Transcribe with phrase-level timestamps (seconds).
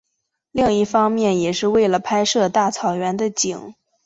[0.49, 3.75] 另一方面也是为了拍摄大草原的景。